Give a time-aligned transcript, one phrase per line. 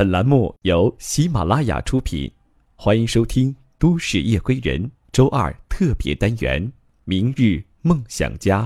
[0.00, 2.32] 本栏目由喜马拉雅出品，
[2.74, 6.66] 欢迎收听《都市夜归人》周二特别单元
[7.04, 8.62] 《明日梦想家》。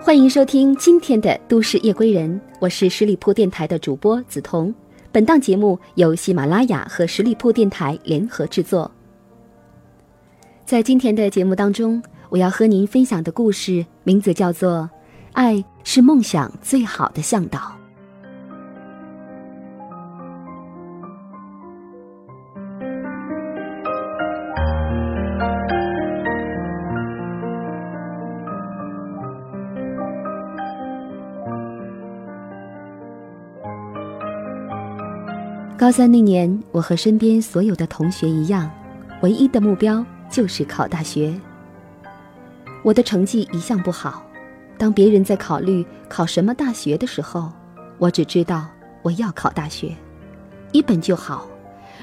[0.00, 4.72] 欢迎收听今天的《都市夜归人》，我是十里铺电台的主播梓潼。
[5.14, 8.90] 本档节目由喜马拉雅和十里铺电台联合制作。
[10.66, 14.78] 在今天的节目当中，我要和您分享的故事名字叫做
[15.34, 17.60] 《爱是梦想最好的向导》。
[35.84, 38.70] 高三那年，我和身边所有的同学一样，
[39.20, 41.38] 唯一的目标就是考大学。
[42.82, 44.24] 我的成绩一向不好，
[44.78, 47.52] 当别人在考虑考什么大学的时候，
[47.98, 48.66] 我只知道
[49.02, 49.94] 我要考大学，
[50.72, 51.46] 一本就好。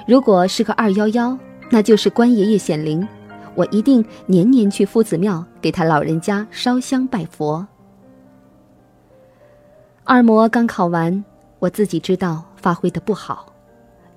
[0.08, 1.36] 如果是个二幺幺，
[1.72, 3.08] 那就是关爷爷显灵，
[3.56, 7.66] 我一定年年去夫子庙给他老人家烧香拜佛。
[10.04, 11.26] 二模刚考完，
[11.58, 13.51] 我自己知道发挥的不好。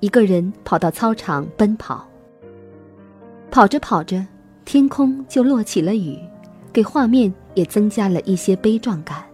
[0.05, 2.07] 一个人跑到操场奔跑，
[3.51, 4.23] 跑着跑着，
[4.67, 6.19] 天空就落起了雨，
[6.75, 9.25] 给画面也增加了一些悲壮感。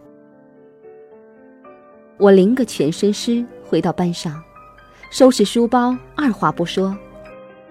[2.19, 4.41] 我淋个全身湿，回到班上，
[5.11, 6.97] 收拾书包，二话不说，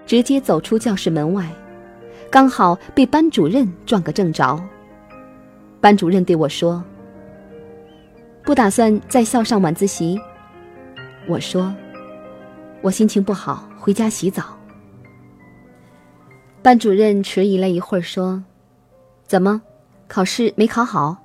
[0.04, 1.50] 直接走出教室门外，
[2.30, 4.62] 刚好被班主任撞个正着。
[5.80, 6.84] 班主任对我说
[8.44, 10.20] ：“不打算在校上晚自习。”
[11.26, 11.74] 我说。
[12.82, 14.56] 我心情不好，回家洗澡。
[16.62, 18.42] 班主任迟疑了一会儿，说
[19.26, 19.60] ：“怎么，
[20.08, 21.16] 考试没考好？”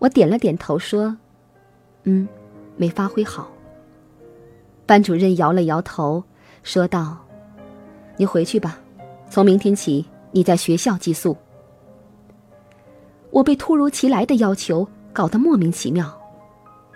[0.00, 1.16] 我点了点头，说
[2.02, 2.26] ：“嗯，
[2.76, 3.48] 没发挥好。”
[4.84, 6.22] 班主任摇了摇头，
[6.64, 7.16] 说道
[8.18, 8.78] ：“你回去吧，
[9.30, 11.36] 从明天起你在学校寄宿。”
[13.30, 16.12] 我被突如其来的要求搞得莫名其妙。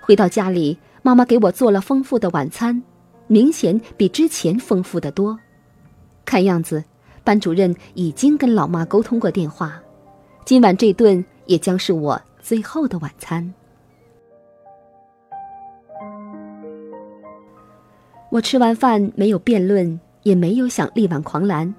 [0.01, 2.83] 回到家里，妈妈给我做了丰富的晚餐。
[3.29, 5.39] 明显比之前丰富的多，
[6.25, 6.85] 看样子，
[7.25, 9.81] 班主任已经跟老妈沟通过电话，
[10.45, 13.53] 今晚这顿也将是我最后的晚餐。
[18.31, 21.75] 我吃完饭没有辩论，也没有想力挽狂澜，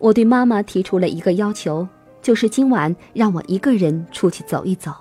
[0.00, 1.86] 我对妈妈提出了一个要求，
[2.20, 4.92] 就是今晚让我一个人出去走一走，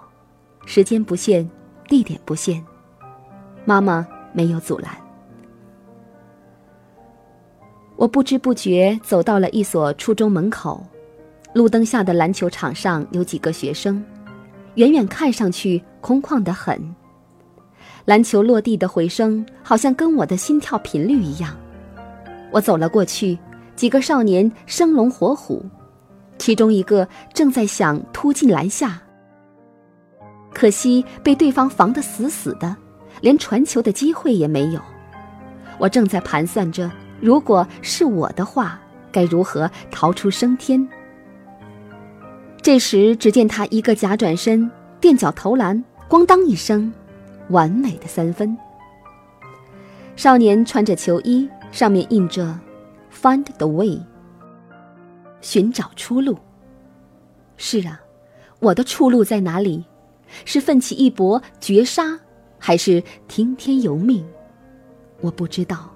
[0.65, 1.49] 时间不限，
[1.87, 2.63] 地点不限，
[3.65, 5.02] 妈妈没有阻拦。
[7.95, 10.83] 我不知不觉走到了一所初中门口，
[11.53, 14.03] 路灯下的篮球场上有几个学生，
[14.75, 16.95] 远远看上去空旷得很。
[18.05, 21.55] 篮球落地的回声好像跟我的心跳频率一样。
[22.51, 23.37] 我走了过去，
[23.75, 25.63] 几个少年生龙活虎，
[26.37, 29.01] 其中一个正在想突进篮下，
[30.53, 32.75] 可惜被对方防得死死的，
[33.21, 34.81] 连传球的机会也没有。
[35.77, 36.91] 我正在盘算着。
[37.23, 38.77] 如果是我的话，
[39.09, 40.85] 该如何逃出升天？
[42.61, 44.69] 这时，只见他一个假转身，
[44.99, 46.93] 垫脚投篮，咣当一声，
[47.47, 48.57] 完美的三分。
[50.17, 52.59] 少年穿着球衣，上面印着
[53.09, 54.01] “Find the way”，
[55.39, 56.37] 寻找出路。
[57.55, 58.01] 是啊，
[58.59, 59.85] 我的出路在哪里？
[60.43, 62.19] 是奋起一搏绝杀，
[62.59, 64.25] 还是听天由命？
[65.21, 65.89] 我不知道。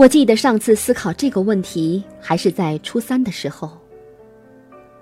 [0.00, 3.70] 我记得上次思考这个问题还是在初三的时候。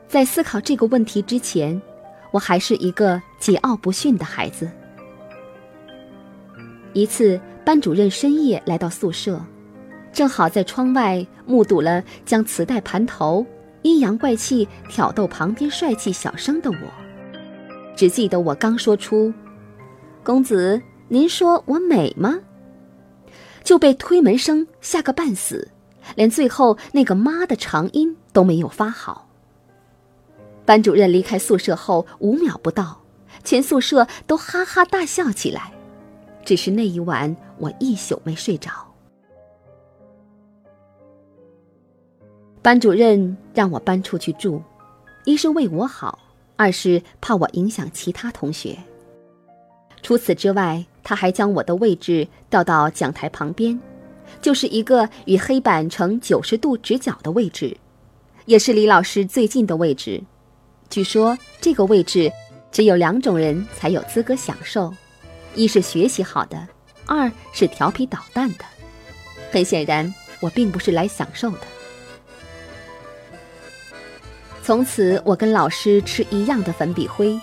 [0.09, 1.81] 在思考这个问题之前，
[2.33, 4.69] 我还是一个桀骜不驯的孩子。
[6.95, 9.41] 一次，班主任深夜来到宿舍，
[10.13, 13.47] 正好在窗外目睹了将磁带盘头、
[13.83, 16.93] 阴阳怪气挑逗旁边帅气小生的我。
[17.95, 19.33] 只记得我刚说出
[20.25, 22.37] ：“公子，您说我美吗？”
[23.63, 25.69] 就被推门声吓个半死，
[26.15, 29.29] 连最后那个“妈”的长音都没有发好。
[30.65, 33.01] 班主任离开宿舍后五秒不到，
[33.45, 35.73] 全宿舍都哈哈大笑起来。
[36.45, 38.71] 只是那一晚我一宿没睡着。
[42.63, 44.63] 班主任让我搬出去住，
[45.25, 46.19] 一是为我好，
[46.57, 48.77] 二是怕我影响其他同学。
[50.03, 53.81] 除此之外，他还将我的位置调到讲台旁边，
[54.43, 57.75] 就是一个与黑板呈九十度直角的位置，
[58.45, 60.23] 也是离老师最近的位置。
[60.91, 62.31] 据说这个位置
[62.71, 64.93] 只有两种人才有资格享受：
[65.55, 66.69] 一是学习好的，
[67.07, 68.65] 二是调皮捣蛋的。
[69.51, 71.61] 很显然，我并不是来享受的。
[74.63, 77.41] 从此，我跟老师吃一样的粉笔灰，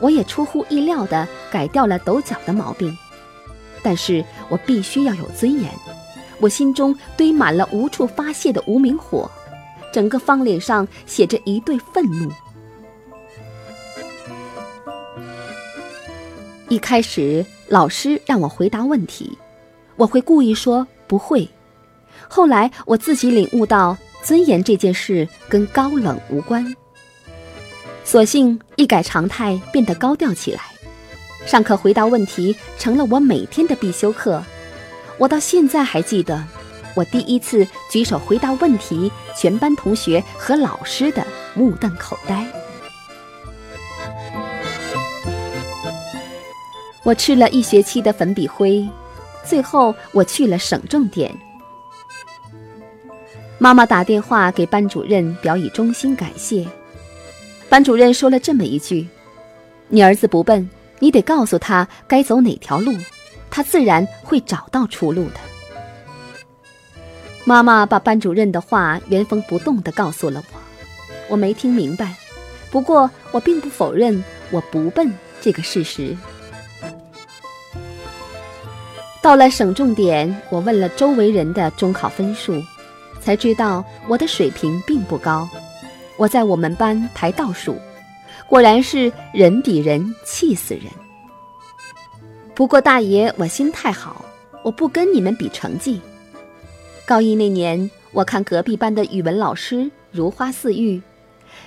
[0.00, 2.92] 我也出乎意料地改掉了抖脚的毛病。
[3.84, 5.70] 但是我必须要有尊严，
[6.40, 9.30] 我心中堆满了无处发泄的无名火，
[9.92, 12.28] 整个方脸上写着一对愤怒。
[16.68, 19.38] 一开始，老师让我回答问题，
[19.94, 21.48] 我会故意说不会。
[22.26, 23.96] 后来，我自己领悟到。
[24.24, 26.74] 尊严这件事跟高冷无关，
[28.04, 30.62] 索性一改常态，变得高调起来。
[31.46, 34.42] 上课回答问题成了我每天的必修课。
[35.18, 36.42] 我到现在还记得，
[36.94, 41.24] 我第一次举手回答问题，全班同学和老师的
[41.54, 42.46] 目瞪口呆。
[47.02, 48.88] 我吃了一学期的粉笔灰，
[49.44, 51.30] 最后我去了省重点。
[53.58, 56.66] 妈妈打电话给班主任表以衷心感谢，
[57.68, 59.06] 班主任说了这么一句
[59.88, 60.68] ：“你儿子不笨，
[60.98, 62.94] 你得告诉他该走哪条路，
[63.50, 65.40] 他自然会找到出路的。”
[67.44, 70.58] 妈妈把班主任的话原封不动地告诉了我，
[71.30, 72.14] 我没听明白，
[72.70, 76.16] 不过我并不否认我不笨这个事实。
[79.20, 82.62] 到了省重点，我问了周围人的中考分数。
[83.20, 85.48] 才知道我的水平并不高，
[86.18, 87.80] 我在我们班排倒数，
[88.48, 90.84] 果然是人比人气死人。
[92.54, 94.24] 不过大爷，我心态好，
[94.62, 96.00] 我不跟你们比成绩。
[97.04, 101.02] 高一那年，我看隔壁班的语文老师如花似玉，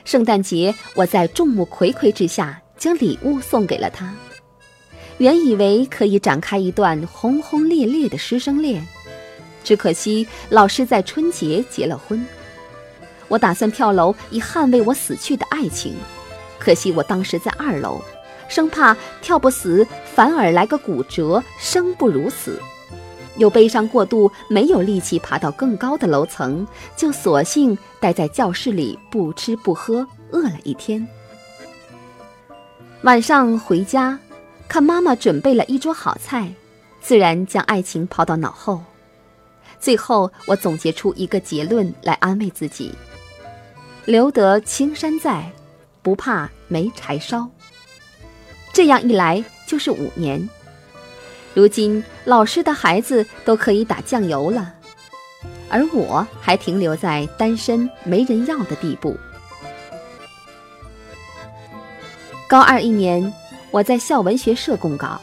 [0.05, 4.13] 圣诞节我在众目睽睽之下将礼物送给了他，
[5.17, 8.87] 原以为可以展开一段轰轰烈烈的师生恋。
[9.63, 12.25] 只可惜老师在春节结了婚，
[13.27, 15.93] 我打算跳楼以捍卫我死去的爱情，
[16.67, 18.01] 可惜我当时在二楼，
[18.49, 22.59] 生怕跳不死反而来个骨折，生不如死，
[23.37, 26.67] 又悲伤过度，没有力气爬到更高的楼层，
[26.97, 31.07] 就索性待在教室里不吃不喝，饿了一天。
[33.03, 34.19] 晚上回家，
[34.67, 36.51] 看妈妈准备了一桌好菜，
[36.99, 38.83] 自然将爱情抛到脑后。
[39.79, 42.93] 最后，我总结出一个结论来安慰自己：
[44.03, 45.49] 留得青山在，
[46.07, 47.45] 不怕没柴烧。
[48.71, 50.49] 这样一来就是五年。
[51.53, 54.73] 如今，老师的孩子都可以打酱油了，
[55.67, 59.17] 而我还停留在单身没人要的地步。
[62.47, 63.33] 高二一年，
[63.69, 65.19] 我在校文学社供稿，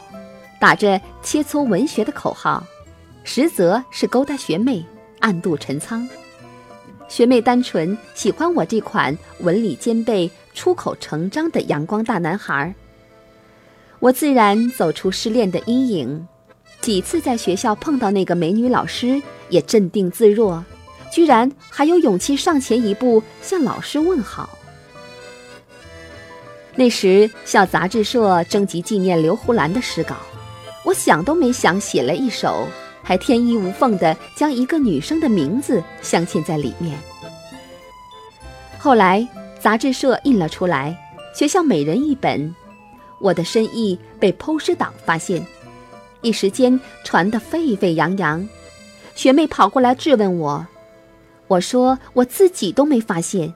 [0.59, 2.63] 打着切磋文学的口号。
[3.23, 4.85] 实则是勾搭学妹，
[5.19, 6.07] 暗度陈仓。
[7.07, 12.73] 学妹单纯喜欢我这款文理兼备、出口成章的阳光大男孩。
[13.99, 16.27] 我自然走出失恋的阴影。
[16.81, 20.63] 几次在学校碰到那个美女老师，也镇定自若，
[21.11, 24.49] 居然还有勇气上前一步向老师问好。
[26.75, 30.17] 那时校杂志社征集纪念刘胡兰的诗稿，
[30.83, 32.67] 我想都没想写了一首。
[33.01, 36.97] 还天衣无缝地将一个女生的名字镶嵌在里面。
[38.79, 39.27] 后来
[39.65, 40.95] 杂志社印了出来，
[41.33, 42.53] 学校每人一本，
[43.19, 45.43] 我的深意被剖尸党发现，
[46.21, 48.47] 一时间传得沸沸扬扬。
[49.15, 50.67] 学妹跑过来质问我，
[51.47, 53.55] 我说我自己都没发现。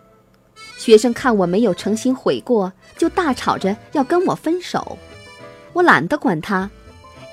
[0.79, 4.97] 学生看我没有诚心悔过，就大吵着要跟我分手。
[5.73, 6.71] 我懒得管他。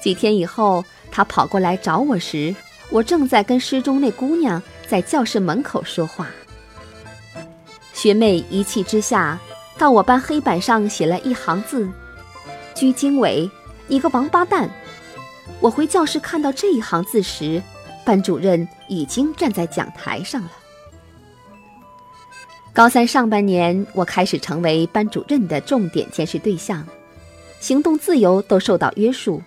[0.03, 0.85] 几天以后。
[1.11, 2.55] 他跑过来找我时，
[2.91, 6.29] 我正在跟诗中那姑娘在教室门口说话。
[8.07, 9.37] 学妹一气之下，
[9.77, 11.91] 到我班黑板上写了一行字
[12.73, 13.51] ：“居经纬，
[13.89, 14.71] 你个王八蛋！”
[15.59, 17.61] 我回教室看到这一行字时，
[18.05, 20.53] 班主任已经站在讲台上了。
[22.73, 26.87] 高三上半年，我开始成为班主任的重点监视对象，
[27.59, 29.43] 行动自由都受到约束。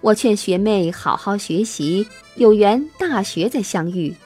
[0.00, 4.16] 我劝学妹好好学习，有缘大学再相遇。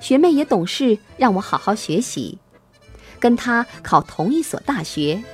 [0.00, 2.38] 学妹也懂事，让我好好学习，
[3.24, 5.24] 跟她考同一所大学。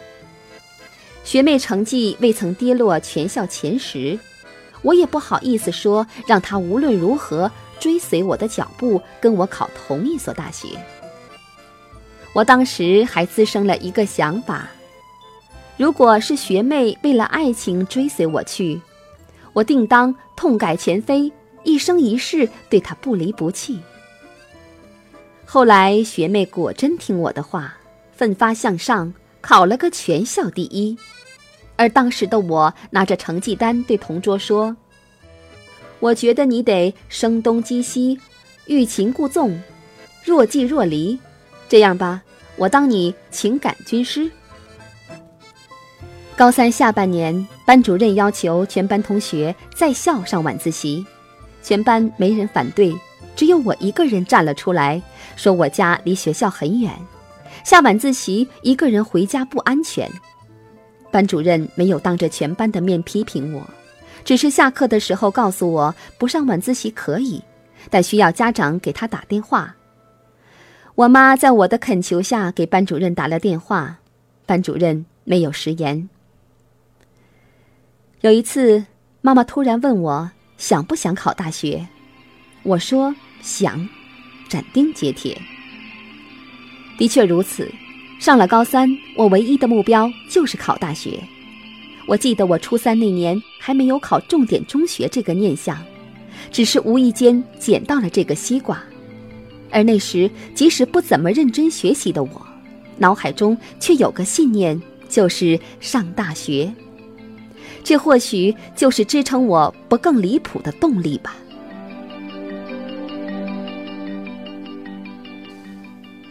[1.24, 4.16] 学妹成绩未曾跌落全校前十，
[4.82, 10.68] 我也不好意思说让她无论如何追随我的脚步，跟我考同一所大学。
[12.32, 14.68] 我当时还滋生了一个想法：
[15.76, 18.80] 如果是学妹为了爱情追随我去，
[19.52, 21.32] 我定当痛改前非，
[21.64, 23.80] 一生一世对她不离不弃。
[25.44, 27.74] 后来学妹果真听我的话，
[28.20, 30.94] 奋发向上，考了个全校第一。
[31.76, 34.76] 而当时的我拿着成绩单对同桌说
[36.00, 38.20] ：“我觉得你得声东击西，
[38.66, 39.58] 欲擒故纵，
[40.22, 41.18] 若即若离。
[41.66, 42.20] 这样吧，
[42.56, 44.30] 我当你情感军师。”
[46.36, 51.06] 高三下半年，班主任要求全班同学在校上晚自习，
[51.62, 52.94] 全班没人反对，
[53.34, 55.00] 只有我一个人站了出来，
[55.36, 56.92] 说我家离学校很远，
[57.64, 60.10] 下晚自习一个人回家不安全。
[61.10, 63.68] 班主任没有当着全班的面批评我，
[64.24, 67.42] 只是下课的时候告诉我不上晚自习可以，
[67.90, 69.74] 但需要家长给他打电话。
[70.94, 73.98] 我妈在我的恳求下给班主任打了电话，
[74.46, 76.08] 班主任没有食言。
[78.20, 78.84] 有一次，
[79.22, 81.88] 妈妈突然问我想不想考大学，
[82.62, 83.88] 我说想，
[84.48, 85.40] 斩钉截铁。
[87.00, 87.66] 的确如此。
[88.18, 91.18] 上了高三，我唯一的目标就是考大学。
[92.06, 95.82] 我记得我初三那年还没有考重点中学这个念想，
[96.52, 98.78] 只是无意间捡到了这个西瓜。
[99.70, 102.46] 而那时即使不怎么认真学习的我，
[102.98, 104.78] 脑海中却有个信念，
[105.08, 106.70] 就是上大学。
[107.82, 111.34] 这或许就是支撑我不更离谱的动力吧。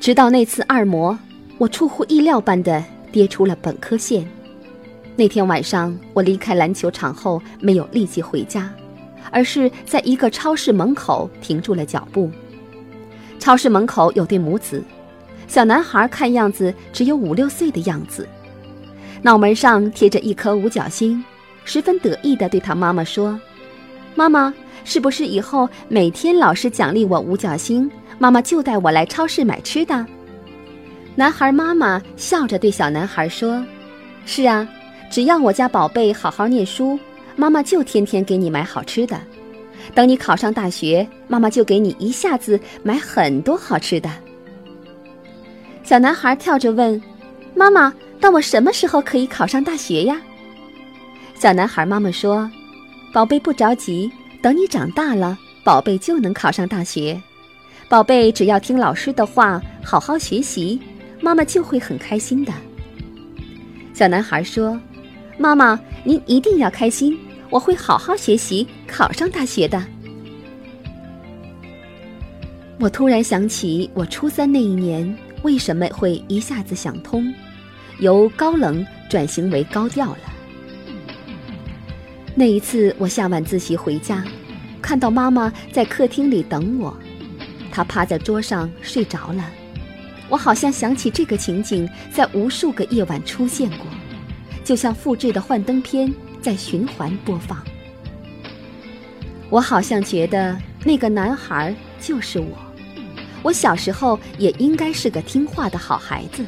[0.09, 1.15] 直到那次二模。
[1.59, 4.27] 我出乎意料般的跌出了本科线。
[5.15, 8.73] 那天晚上，我离开篮球场后没有立即回家，
[9.29, 12.31] 而是在一个超市门口停住了脚步。
[13.37, 14.83] 超市门口有对母子，
[15.47, 18.27] 小男孩看样子只有五六岁的样子，
[19.21, 21.23] 脑门上贴着一颗五角星，
[21.65, 23.39] 十分得意地对他妈妈说
[24.17, 24.51] ：“妈妈，
[24.83, 27.87] 是不是以后每天老师奖励我五角星，
[28.19, 30.05] 妈妈就带我来超市买吃的？”
[31.15, 33.65] 男孩妈妈笑着对小男孩说
[34.25, 34.67] ：“是啊，
[35.09, 36.99] 只要我家宝贝好好念书，
[37.35, 39.19] 妈妈就天天给你买好吃的。
[39.95, 44.09] 等你考上大学，妈妈就给你一下子买很多好吃的。”
[45.83, 47.01] 小男孩跳着问
[47.55, 50.21] ：“妈妈，那我什么时候可以考上大学呀？”
[51.35, 52.49] 小男孩妈妈说
[53.11, 54.11] ：“宝贝不着急，
[54.41, 57.19] 等你长大了，宝贝就能考上大学。
[57.89, 60.79] 宝贝只要听老师的话，好好学习。”
[61.21, 62.53] 妈妈就会很开心的。
[63.93, 64.79] 小男孩说
[65.37, 67.19] ：“妈妈，您一定要开心，
[67.49, 69.83] 我会好好学习，考上大学的。”
[72.79, 77.33] 我突然想起，我初三那一年为什么会一下子想通，
[77.99, 80.19] 由高冷转型为高调了。
[82.33, 84.23] 那一次，我下晚自习回家，
[84.81, 86.97] 看到妈妈在客厅里等我，
[87.71, 89.49] 他趴在桌上睡着了。
[90.29, 93.87] 我好像想起这个情景，在无数个夜晚出现过，
[94.63, 97.63] 就像复制的幻灯片在循环播放。
[99.49, 102.55] 我好像觉得那个男孩就是我，
[103.41, 106.45] 我小时候也应该是个听话的好孩子。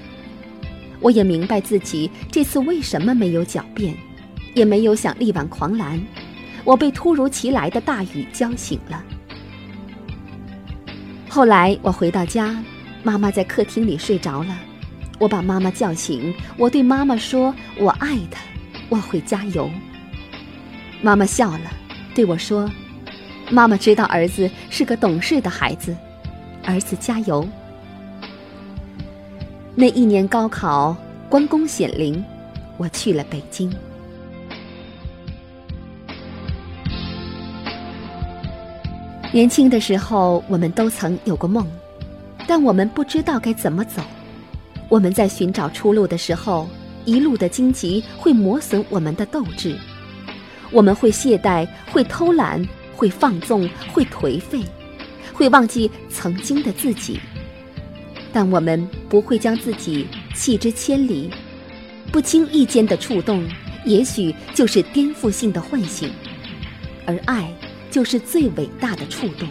[1.00, 3.98] 我也明白自己这次为什么没有狡辩，
[4.54, 6.00] 也没有想力挽狂澜。
[6.64, 9.04] 我被突如其来的大雨浇醒了。
[11.34, 12.62] 后来我回到家。
[13.04, 14.54] 妈妈在客厅里睡着了，
[15.18, 16.36] 我把妈妈叫醒。
[16.58, 18.42] 我对妈妈说：“我爱她，
[18.90, 19.72] 我会加油。”
[21.02, 21.72] 妈妈笑了，
[22.14, 22.70] 对我说
[23.50, 25.96] ：“妈妈知道儿子是个懂事的孩子，
[26.66, 27.48] 儿子加油。”
[29.74, 30.96] 那一年高考，
[31.30, 32.22] 关公显灵，
[32.76, 33.74] 我去了北京。
[39.34, 41.66] 年轻的时候，我们都曾有过梦。
[42.48, 44.02] 但我们不知道该怎么走，
[44.90, 46.68] 我们在寻找出路的时候，
[47.06, 49.78] 一路的荆棘会磨损我们的斗志，
[50.70, 52.62] 我们会懈怠，会偷懒，
[52.94, 54.62] 会放纵，会颓废，
[55.32, 57.18] 会忘记曾经的自己。
[58.34, 61.30] 但我们不会将自己弃之千里，
[62.12, 63.48] 不经意间的触动，
[63.86, 66.12] 也许就是颠覆性的唤醒，
[67.06, 67.50] 而爱
[67.92, 69.48] 就是最伟大的触动。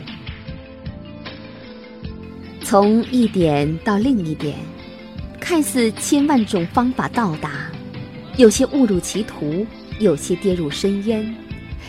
[2.63, 4.57] 从一点到另一点，
[5.39, 7.71] 看似千万种方法到达，
[8.37, 9.67] 有些误入歧途，
[9.99, 11.35] 有些跌入深渊，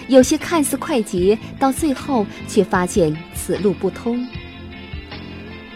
[0.07, 4.25] 有些看似快捷，到最后却发现此路不通；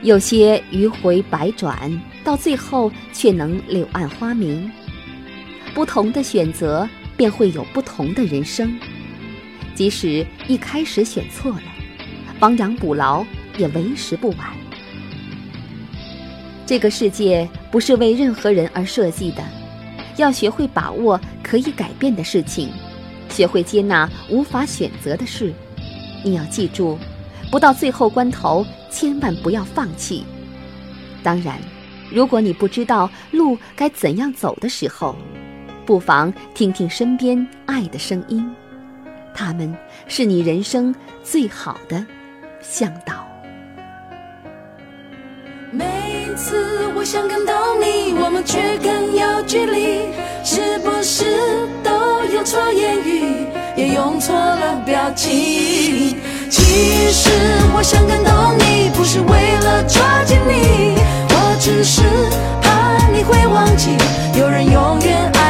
[0.01, 4.71] 有些迂回百转，到最后却能柳暗花明。
[5.75, 8.75] 不同的选择，便会有不同的人生。
[9.75, 11.61] 即使一开始选错了，
[12.39, 13.23] 亡羊补牢
[13.57, 14.47] 也为时不晚。
[16.65, 19.43] 这个世界不是为任何人而设计的，
[20.17, 22.69] 要学会把握可以改变的事情，
[23.29, 25.53] 学会接纳无法选择的事。
[26.23, 26.97] 你要记住，
[27.51, 30.23] 不到最后关头，千万不要放弃。
[31.21, 31.59] 当然，
[32.09, 35.15] 如果你不知道路该怎样走的时候，
[35.85, 38.49] 不妨听听身边爱的声音，
[39.35, 39.75] 他们
[40.07, 42.03] 是你人生最好的
[42.61, 43.27] 向导。
[45.71, 45.85] 每
[46.37, 50.07] 次我想感动你，我们却更有距离，
[50.43, 56.15] 是不是都用错言语，也用错了表情？
[56.49, 56.63] 其
[57.11, 57.29] 实
[57.75, 60.95] 我想感动你，不是为了抓紧你，
[61.29, 62.01] 我只是
[62.61, 63.91] 怕你会忘记，
[64.39, 65.44] 有人永远爱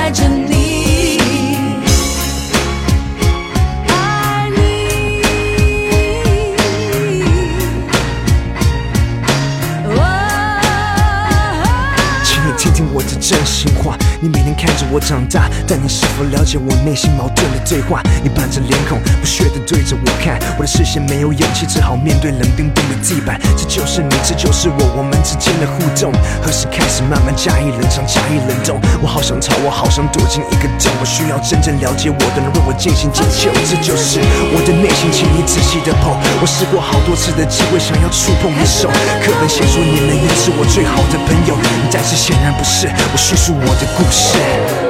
[14.96, 18.02] 我长大，但你是否了解我内心矛盾的对话？
[18.24, 23.36] 你板着脸孔，不屑地对着我看，我的视线没有勇气，只好面对冷冰冰的地板。
[23.60, 28.80] 这就是你，这就是我，我们之间的互动，何时开始慢慢加以冷藏，加以冷冻？
[29.04, 33.52] 我好想逃，我好想躲进一个洞，我需要真正了解我的人为我进行解救。
[33.68, 34.24] 这就是
[34.56, 36.16] 我的内心，请你仔细的剖。
[36.40, 38.88] 我试过好多次的机会，想要触碰你手，
[39.20, 41.60] 课本写说你们应是我最好的朋友，
[41.92, 42.88] 但是显然不是。
[43.12, 44.40] 我叙述我的故事。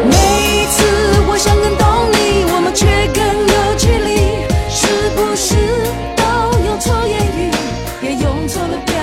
[0.03, 0.83] 每次
[1.27, 5.55] 我想感动你，我们却更有距离，是不是
[6.15, 6.23] 都
[6.65, 7.51] 用错言语，
[8.01, 8.93] 也用错了表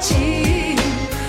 [0.00, 0.76] 情？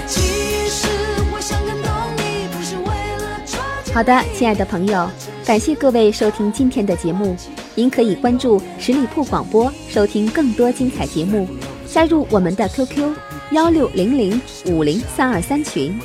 [0.08, 0.88] 其实
[1.34, 2.86] 我想感动你，不是为
[3.18, 3.94] 了抓紧。
[3.94, 5.10] 好的，亲爱的朋友，
[5.46, 7.36] 感谢各位收听今天的节目。
[7.74, 11.48] 您可以关注十里铺广播，收听更多精彩节目，
[11.88, 13.14] 加入我们的 QQ
[13.52, 15.98] 幺六零零五零三二三群。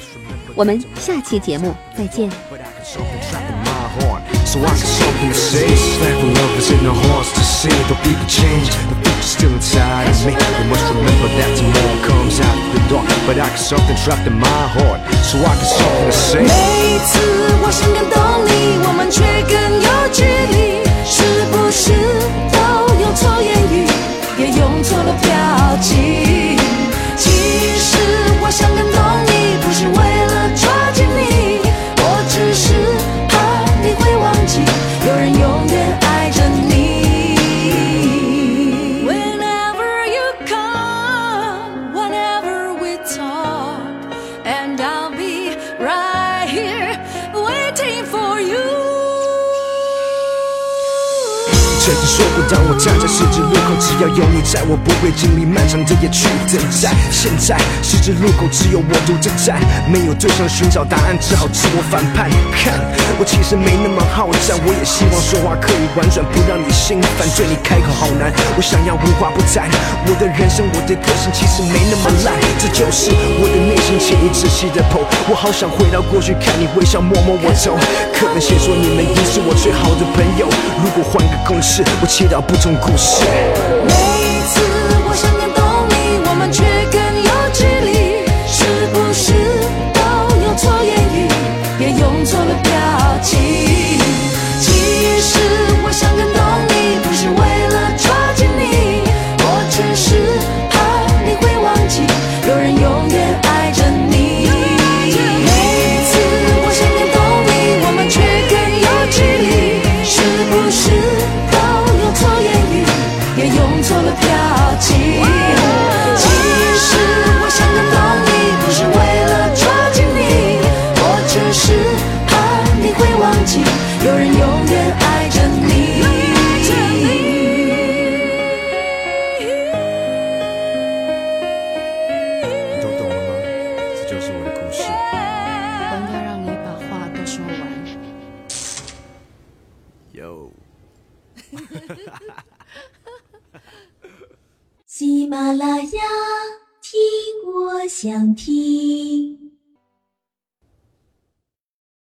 [0.54, 2.30] 我们下期节目再见。
[2.95, 5.67] But I got something trapped in my heart, so I got something to say.
[5.75, 7.69] Slap of love is in the hearts to see.
[7.91, 10.31] The people change, the future's still inside of me.
[10.31, 13.07] You must remember that tomorrow comes after the dark.
[13.27, 16.43] But I got something trapped in my heart, so I got something to say.
[16.43, 17.19] 每一次
[17.59, 18.15] 我想感动
[18.47, 19.19] 你，我们却
[19.51, 21.91] 更有距离，是不是
[22.55, 22.55] 都
[23.01, 23.83] 用错言语，
[24.39, 25.11] 也用错了
[52.16, 56.92] so 曾经说过，当我站在十字路口，只要有你在，我不会经历漫长的夜去等待。
[57.10, 59.56] 现在十字路口只有我独自站，
[59.88, 62.28] 没有对象寻找答案，只好自我反叛。
[62.52, 62.76] 看，
[63.18, 67.24] 我其实没那么好战，我也希望说话可以婉转，不让你心烦。
[67.36, 69.68] 对你开口好难，我想要无话不谈。
[70.04, 75.00] 我的人生，我的个性其实没那么烂，这就是我的内心，请你仔细的剖。
[75.28, 77.76] 我好想回到过去，看你微笑，摸摸我头。
[78.12, 80.48] 课本写说你们已是我最好的朋友，
[80.82, 83.24] 如果换个公式，我切到不同故事。